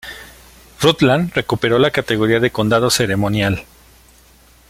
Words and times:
Rutland 0.81 1.31
recuperó 1.35 1.77
la 1.77 1.91
categoría 1.91 2.39
de 2.39 2.49
condado 2.51 2.89
ceremonial. 2.89 3.63